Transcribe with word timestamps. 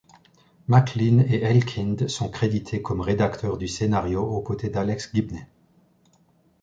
McLean 0.67 1.19
et 1.27 1.43
Elkind 1.43 2.07
sont 2.07 2.27
crédités 2.31 2.81
comme 2.81 3.01
rédacteurs 3.01 3.59
du 3.59 3.67
scénario 3.67 4.23
aux 4.23 4.41
côtés 4.41 4.69
d'Alex 4.71 5.11
Gibney. 5.13 5.45